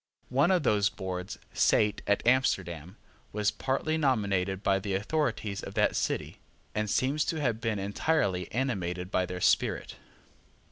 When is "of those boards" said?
0.49-1.37